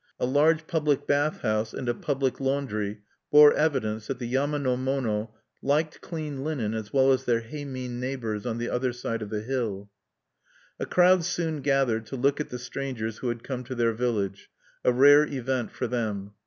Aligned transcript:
A 0.19 0.25
large 0.25 0.65
public 0.65 1.05
bath 1.05 1.41
house 1.41 1.75
and 1.75 1.87
a 1.87 1.93
public 1.93 2.39
laundry 2.39 3.01
bore 3.31 3.53
evidence 3.53 4.07
that 4.07 4.17
the 4.17 4.25
yama 4.25 4.57
no 4.57 4.75
mono 4.75 5.31
liked 5.61 6.01
clean 6.01 6.43
linen 6.43 6.73
as 6.73 6.91
well 6.91 7.11
as 7.11 7.25
their 7.25 7.41
heimin 7.41 7.99
neighbors 7.99 8.43
on 8.47 8.57
the 8.57 8.67
other 8.67 8.93
side 8.93 9.21
of 9.21 9.29
the 9.29 9.43
hill. 9.43 9.91
"A 10.79 10.87
crowd 10.87 11.23
soon 11.23 11.61
gathered 11.61 12.07
to 12.07 12.15
look 12.15 12.39
at 12.41 12.49
the 12.49 12.57
strangers 12.57 13.19
who 13.19 13.29
had 13.29 13.43
come 13.43 13.63
to 13.65 13.75
their 13.75 13.93
village, 13.93 14.49
a 14.83 14.91
rare 14.91 15.23
event 15.27 15.69
for 15.69 15.85
them. 15.85 16.31